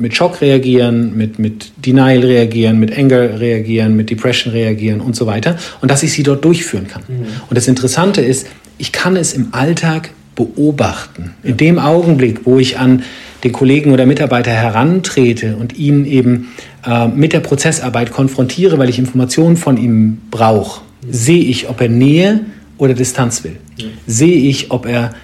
[0.00, 5.26] mit Schock reagieren, mit, mit Denial reagieren, mit Anger reagieren, mit Depression reagieren und so
[5.26, 5.58] weiter.
[5.80, 7.02] Und dass ich sie dort durchführen kann.
[7.08, 7.26] Mhm.
[7.48, 8.46] Und das Interessante ist,
[8.78, 11.34] ich kann es im Alltag beobachten.
[11.42, 13.02] In dem Augenblick, wo ich an
[13.44, 16.48] den Kollegen oder Mitarbeiter herantrete und ihn eben
[16.86, 21.88] äh, mit der Prozessarbeit konfrontiere, weil ich Informationen von ihm brauche, sehe ich, ob er
[21.88, 22.40] Nähe
[22.78, 23.56] oder Distanz will.
[23.76, 23.86] Ja.
[24.06, 25.14] Sehe ich, ob er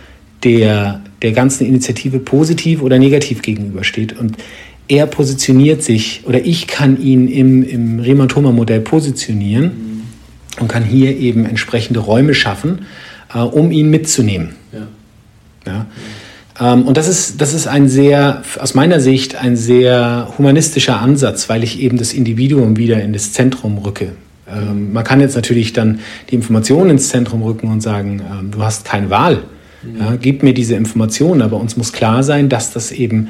[0.43, 4.19] der, der ganzen Initiative positiv oder negativ gegenübersteht.
[4.19, 4.37] Und
[4.88, 10.03] er positioniert sich oder ich kann ihn im, im Riemann-Thoma-Modell positionieren mhm.
[10.61, 12.87] und kann hier eben entsprechende Räume schaffen,
[13.35, 14.51] äh, um ihn mitzunehmen.
[14.73, 14.87] Ja.
[15.73, 15.87] ja.
[16.73, 21.49] Ähm, und das ist, das ist ein sehr, aus meiner Sicht, ein sehr humanistischer Ansatz,
[21.49, 24.12] weil ich eben das Individuum wieder in das Zentrum rücke.
[24.47, 28.51] Äh, Ähm, man kann jetzt natürlich dann die Informationen ins Zentrum rücken und sagen, ähm,
[28.51, 29.42] du hast keine Wahl.
[29.83, 30.01] Mhm.
[30.01, 33.29] Ja, gib mir diese Informationen, aber uns muss klar sein, dass das eben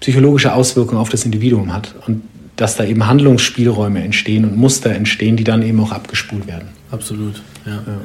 [0.00, 2.22] psychologische Auswirkungen auf das Individuum hat und
[2.56, 6.68] dass da eben Handlungsspielräume entstehen und Muster entstehen, die dann eben auch abgespult werden.
[6.90, 7.72] Absolut, ja.
[7.72, 8.00] Ja,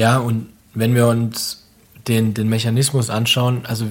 [0.00, 1.64] ja und wenn wir uns
[2.08, 3.86] den, den Mechanismus anschauen, also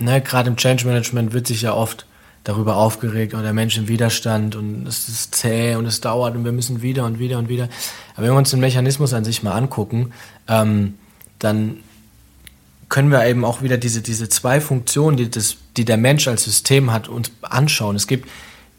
[0.00, 2.06] ne, gerade im Change Management wird sich ja oft
[2.42, 6.34] darüber aufgeregt, oder oh, der Mensch im Widerstand und es ist zäh und es dauert
[6.34, 7.68] und wir müssen wieder und wieder und wieder.
[8.14, 10.10] Aber wenn wir uns den Mechanismus an sich mal angucken,
[10.48, 10.94] ähm,
[11.38, 11.76] dann
[12.88, 16.42] können wir eben auch wieder diese, diese zwei Funktionen, die, das, die der Mensch als
[16.42, 17.94] System hat, uns anschauen.
[17.94, 18.28] Es gibt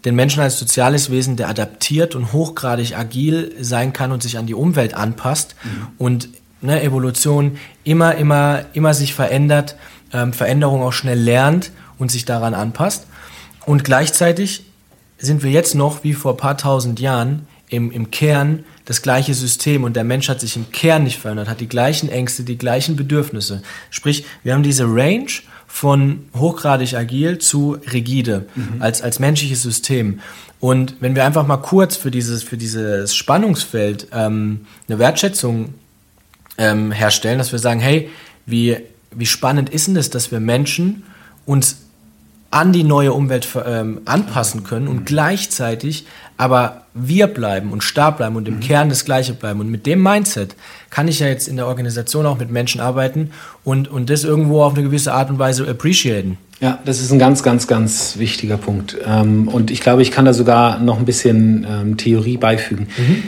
[0.03, 4.45] den Menschen als soziales Wesen, der adaptiert und hochgradig agil sein kann und sich an
[4.45, 5.87] die Umwelt anpasst mhm.
[5.97, 6.29] und
[6.65, 9.75] ne, Evolution immer, immer, immer sich verändert,
[10.13, 13.07] ähm, Veränderung auch schnell lernt und sich daran anpasst.
[13.65, 14.65] Und gleichzeitig
[15.17, 19.33] sind wir jetzt noch, wie vor ein paar tausend Jahren, im, im Kern das gleiche
[19.33, 22.57] System und der Mensch hat sich im Kern nicht verändert, hat die gleichen Ängste, die
[22.57, 23.63] gleichen Bedürfnisse.
[23.89, 25.31] Sprich, wir haben diese Range
[25.67, 28.81] von hochgradig agil zu rigide mhm.
[28.81, 30.19] als, als menschliches System.
[30.59, 35.73] Und wenn wir einfach mal kurz für dieses, für dieses Spannungsfeld ähm, eine Wertschätzung
[36.57, 38.09] ähm, herstellen, dass wir sagen, hey,
[38.45, 38.77] wie,
[39.11, 41.03] wie spannend ist denn das, dass wir Menschen
[41.45, 41.77] uns
[42.51, 46.05] an die neue Umwelt ähm, anpassen können und gleichzeitig
[46.37, 48.59] aber wir bleiben und stark bleiben und im mhm.
[48.61, 49.59] Kern das Gleiche bleiben.
[49.59, 50.55] Und mit dem Mindset
[50.89, 53.31] kann ich ja jetzt in der Organisation auch mit Menschen arbeiten
[53.63, 56.37] und, und das irgendwo auf eine gewisse Art und Weise appreciaten.
[56.61, 58.97] Ja, das ist ein ganz, ganz, ganz wichtiger Punkt.
[59.05, 62.87] Ähm, und ich glaube, ich kann da sogar noch ein bisschen ähm, Theorie beifügen.
[62.97, 63.23] Mhm.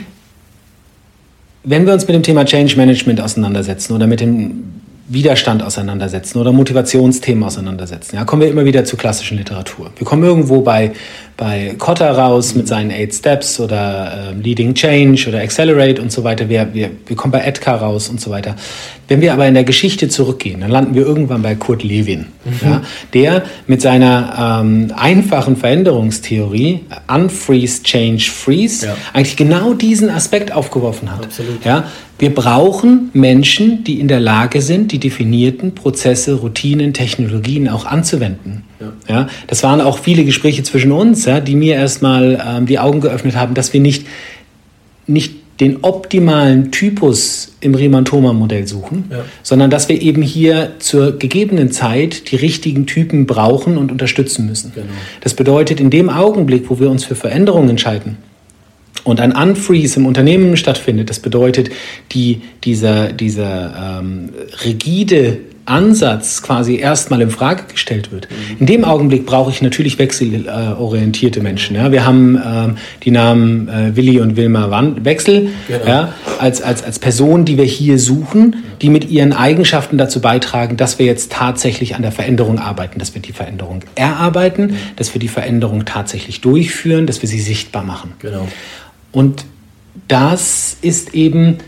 [1.70, 4.64] Wenn wir uns mit dem Thema Change Management auseinandersetzen oder mit dem
[5.06, 8.16] Widerstand auseinandersetzen oder Motivationsthemen auseinandersetzen.
[8.16, 9.90] Ja, kommen wir immer wieder zur klassischen Literatur.
[9.96, 10.92] Wir kommen irgendwo bei,
[11.38, 16.24] bei Kotter raus mit seinen Eight Steps oder äh, Leading Change oder Accelerate und so
[16.24, 16.48] weiter.
[16.48, 18.56] Wir, wir, wir kommen bei Edgar raus und so weiter.
[19.06, 22.68] Wenn wir aber in der Geschichte zurückgehen, dann landen wir irgendwann bei Kurt Lewin, mhm.
[22.68, 22.82] ja,
[23.14, 28.96] der mit seiner ähm, einfachen Veränderungstheorie Unfreeze, Change, Freeze ja.
[29.12, 31.26] eigentlich genau diesen Aspekt aufgeworfen hat.
[31.26, 31.64] Absolut.
[31.64, 31.84] Ja,
[32.18, 38.64] wir brauchen Menschen, die in der Lage sind, die definierten Prozesse, Routinen, Technologien auch anzuwenden.
[38.80, 38.92] Ja.
[39.08, 43.00] ja das waren auch viele Gespräche zwischen uns, ja, die mir erstmal ähm, die Augen
[43.00, 44.06] geöffnet haben, dass wir nicht,
[45.06, 49.24] nicht den optimalen Typus im Riemann-Thoma-Modell suchen, ja.
[49.42, 54.72] sondern dass wir eben hier zur gegebenen Zeit die richtigen Typen brauchen und unterstützen müssen.
[54.74, 54.86] Genau.
[55.20, 58.16] Das bedeutet, in dem Augenblick, wo wir uns für Veränderungen entscheiden,
[59.04, 61.70] und ein Unfreeze im Unternehmen stattfindet, das bedeutet,
[62.12, 64.30] die, dieser, dieser ähm,
[64.64, 68.28] rigide Ansatz quasi erstmal in Frage gestellt wird.
[68.58, 71.76] In dem Augenblick brauche ich natürlich wechselorientierte Menschen.
[71.76, 71.92] Ja.
[71.92, 75.86] Wir haben ähm, die Namen äh, Willi und Wilma Wand Wechsel genau.
[75.86, 80.76] ja, als, als, als Personen, die wir hier suchen, die mit ihren Eigenschaften dazu beitragen,
[80.76, 85.20] dass wir jetzt tatsächlich an der Veränderung arbeiten, dass wir die Veränderung erarbeiten, dass wir
[85.20, 88.12] die Veränderung tatsächlich durchführen, dass wir sie sichtbar machen.
[88.20, 88.48] Genau.
[89.12, 89.44] Und
[90.06, 91.58] das ist eben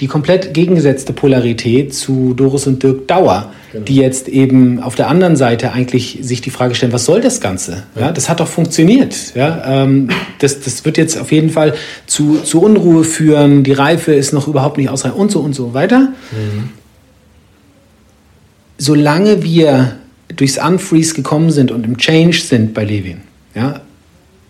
[0.00, 3.84] die komplett gegengesetzte Polarität zu Doris und Dirk Dauer, genau.
[3.84, 7.40] die jetzt eben auf der anderen Seite eigentlich sich die Frage stellen, was soll das
[7.40, 7.84] Ganze?
[7.96, 9.34] Ja, ja das hat doch funktioniert.
[9.34, 11.74] Ja, ähm, das, das wird jetzt auf jeden Fall
[12.06, 15.74] zu, zu Unruhe führen, die Reife ist noch überhaupt nicht ausreichend und so und so
[15.74, 16.12] weiter.
[16.30, 16.70] Mhm.
[18.78, 19.96] Solange wir
[20.28, 23.22] durchs Unfreeze gekommen sind und im Change sind bei Levin,
[23.56, 23.80] ja,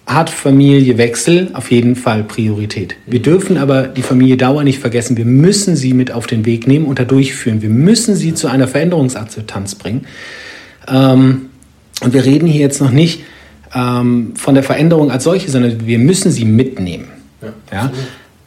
[0.08, 2.96] hat Familie Wechsel auf jeden Fall Priorität.
[3.06, 5.18] Wir dürfen aber die Familie Dauer nicht vergessen.
[5.18, 7.60] Wir müssen sie mit auf den Weg nehmen und da durchführen.
[7.60, 10.06] Wir müssen sie zu einer Veränderungsakzeptanz bringen.
[10.88, 11.50] Ähm,
[12.00, 13.22] und wir reden hier jetzt noch nicht
[13.74, 17.08] ähm, von der Veränderung als solche, sondern wir müssen sie mitnehmen.
[17.42, 17.92] Ja, ja?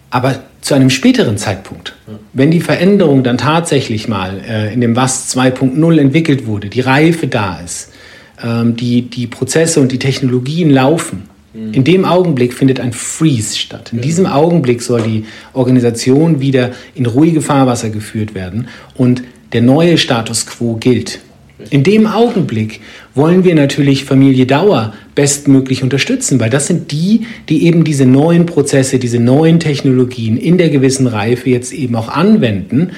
[0.10, 2.14] Aber zu einem späteren Zeitpunkt, ja.
[2.34, 7.28] wenn die Veränderung dann tatsächlich mal äh, in dem Was 2.0 entwickelt wurde, die Reife
[7.28, 7.92] da ist,
[8.44, 11.30] ähm, die, die Prozesse und die Technologien laufen.
[11.54, 13.92] In dem Augenblick findet ein Freeze statt.
[13.92, 19.98] In diesem Augenblick soll die Organisation wieder in ruhige Fahrwasser geführt werden und der neue
[19.98, 21.20] Status quo gilt.
[21.70, 22.80] In dem Augenblick
[23.14, 28.46] wollen wir natürlich Familie Dauer bestmöglich unterstützen, weil das sind die, die eben diese neuen
[28.46, 32.92] Prozesse, diese neuen Technologien in der gewissen Reife jetzt eben auch anwenden.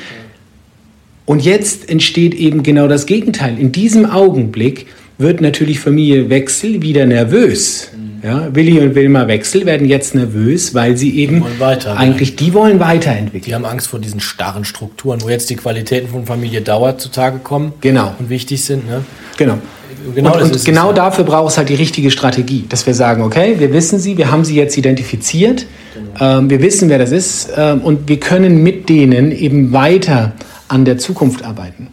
[1.26, 3.58] Und jetzt entsteht eben genau das Gegenteil.
[3.58, 4.86] In diesem Augenblick
[5.18, 7.90] wird natürlich Familie Wechsel wieder nervös.
[8.24, 12.36] Ja, Willi und Wilma Wechsel werden jetzt nervös, weil sie eben weiter, eigentlich, ja.
[12.38, 13.44] die wollen weiterentwickeln.
[13.44, 17.40] Die haben Angst vor diesen starren Strukturen, wo jetzt die Qualitäten von Familie Dauer zutage
[17.40, 18.16] kommen genau.
[18.18, 18.88] und wichtig sind.
[18.88, 19.04] Ne?
[19.38, 19.58] Genau.
[20.16, 23.56] Genau, und, und genau dafür braucht es halt die richtige Strategie, dass wir sagen, okay,
[23.58, 26.40] wir wissen sie, wir haben sie jetzt identifiziert, genau.
[26.40, 30.34] ähm, wir wissen, wer das ist ähm, und wir können mit denen eben weiter
[30.68, 31.88] an der Zukunft arbeiten.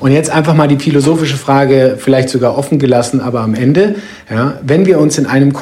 [0.00, 3.96] Und jetzt einfach mal die philosophische Frage, vielleicht sogar offen gelassen, aber am Ende,
[4.30, 5.52] ja, wenn wir uns in einem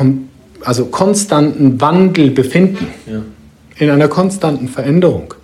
[0.64, 3.22] also konstanten Wandel befinden, ja.
[3.76, 5.34] in einer konstanten Veränderung,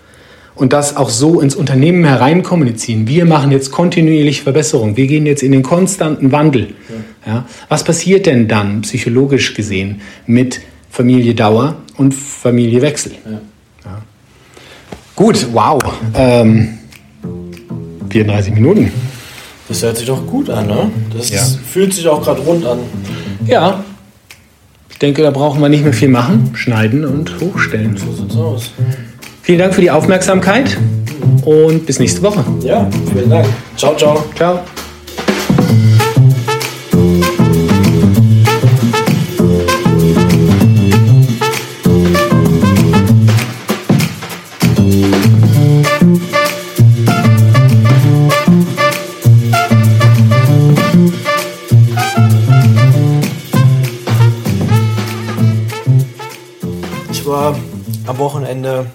[0.55, 3.09] und das auch so ins Unternehmen hereinkommunizieren.
[3.09, 4.97] Wir machen jetzt kontinuierlich Verbesserung.
[4.97, 6.75] Wir gehen jetzt in den konstanten Wandel.
[7.27, 7.33] Ja.
[7.33, 7.47] ja.
[7.69, 13.13] Was passiert denn dann psychologisch gesehen mit Familie Dauer und Familie Wechsel?
[13.25, 13.41] Ja.
[15.17, 15.81] Gut, wow.
[16.15, 16.79] Ähm,
[18.15, 18.93] 34 Minuten.
[19.69, 20.91] Das hört sich doch gut an, ne?
[21.17, 22.79] Das ist, fühlt sich auch gerade rund an.
[23.45, 23.83] Ja.
[24.89, 26.51] Ich denke, da brauchen wir nicht mehr viel machen.
[26.55, 27.97] Schneiden und hochstellen.
[27.97, 28.71] So sieht's aus.
[29.43, 30.79] Vielen Dank für die Aufmerksamkeit
[31.45, 32.45] und bis nächste Woche.
[32.61, 33.47] Ja, vielen Dank.
[33.77, 34.25] Ciao, ciao.
[34.37, 34.61] Ciao.
[57.35, 57.59] Ich war
[58.07, 58.87] am Wochenende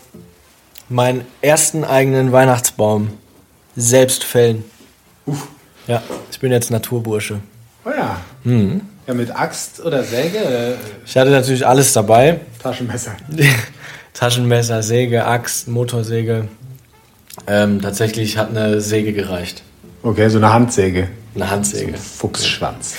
[0.88, 3.10] meinen ersten eigenen Weihnachtsbaum
[3.76, 4.64] selbst fällen.
[5.26, 5.50] Uff.
[5.88, 7.42] Ja, ich bin jetzt Naturbursche.
[7.84, 8.22] Oh ja.
[8.46, 8.80] Mhm.
[9.06, 10.78] Ja, mit Axt oder Säge?
[11.06, 12.40] Ich hatte natürlich alles dabei.
[12.64, 13.12] Taschenmesser.
[14.14, 16.48] Taschenmesser, Säge, Axt, Motorsäge.
[17.46, 19.64] Ähm, tatsächlich hat eine Säge gereicht.
[20.02, 21.10] Okay, so eine Handsäge.
[21.36, 21.92] Eine Handsäge.
[21.92, 22.96] So Fuchsschwanz.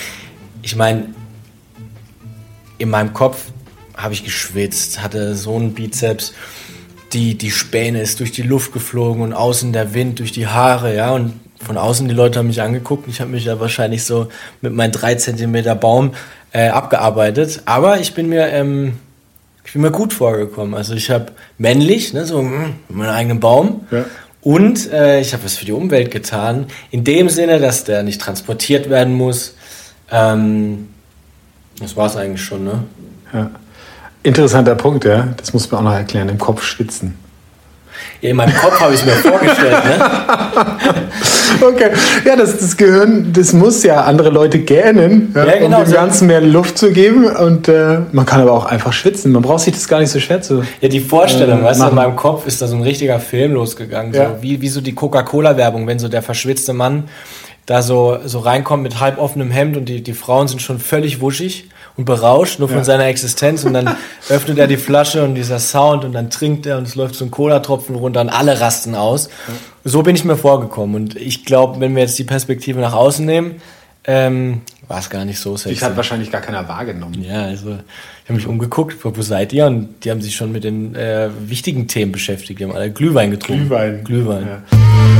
[0.60, 1.14] Ich meine,
[2.76, 3.44] in meinem Kopf
[4.02, 6.32] habe ich geschwitzt, hatte so einen Bizeps
[7.12, 10.94] die, die Späne ist durch die Luft geflogen und außen der Wind durch die Haare,
[10.94, 13.06] ja, und von außen die Leute haben mich angeguckt.
[13.08, 14.28] Ich habe mich ja wahrscheinlich so
[14.60, 16.12] mit meinem 3 cm Baum
[16.52, 17.62] äh, abgearbeitet.
[17.66, 18.94] Aber ich bin mir, ähm,
[19.64, 20.74] ich bin mir gut vorgekommen.
[20.74, 21.26] Also ich habe
[21.58, 23.84] männlich, ne, so mh, meinen eigenen Baum.
[23.90, 24.06] Ja.
[24.40, 26.66] Und äh, ich habe was für die Umwelt getan.
[26.90, 29.54] In dem Sinne, dass der nicht transportiert werden muss.
[30.10, 30.88] Ähm,
[31.80, 32.84] das war es eigentlich schon, ne?
[33.32, 33.50] Ja.
[34.22, 35.28] Interessanter Punkt, ja.
[35.36, 36.28] Das muss man auch noch erklären.
[36.28, 37.16] Im Kopf schwitzen.
[38.20, 40.06] Ja, in meinem Kopf habe ich es mir vorgestellt, ne?
[41.66, 41.90] okay.
[42.24, 45.92] Ja, das, das Gehirn, das muss ja andere Leute gähnen, ja, ja, genau, um dem
[45.92, 47.24] Ganzen mehr Luft zu geben.
[47.26, 49.32] Und äh, man kann aber auch einfach schwitzen.
[49.32, 50.62] Man braucht sich das gar nicht so schwer zu.
[50.80, 53.52] Ja, die Vorstellung, äh, weißt du, in meinem Kopf ist da so ein richtiger Film
[53.52, 54.12] losgegangen.
[54.12, 54.28] Ja.
[54.28, 57.04] So, wie, wie so die Coca-Cola-Werbung, wenn so der verschwitzte Mann
[57.70, 61.20] da so, so reinkommt mit halb offenem Hemd und die, die Frauen sind schon völlig
[61.20, 62.84] wuschig und berauscht, nur von ja.
[62.84, 63.62] seiner Existenz.
[63.62, 63.94] Und dann
[64.28, 67.24] öffnet er die Flasche und dieser Sound und dann trinkt er und es läuft so
[67.24, 69.28] ein Cola-Tropfen runter und alle rasten aus.
[69.46, 69.54] Ja.
[69.84, 70.96] So bin ich mir vorgekommen.
[70.96, 73.60] Und ich glaube, wenn wir jetzt die Perspektive nach außen nehmen,
[74.02, 75.74] ähm, war es gar nicht so sexy.
[75.76, 77.22] Ich hat wahrscheinlich gar keiner wahrgenommen.
[77.22, 79.66] Ja, also ich habe mich umgeguckt, wo seid ihr?
[79.66, 82.58] Und die haben sich schon mit den äh, wichtigen Themen beschäftigt.
[82.58, 83.68] Die haben alle Glühwein getrunken.
[83.68, 84.02] Glühwein.
[84.02, 84.48] Glühwein.
[84.48, 85.19] Ja.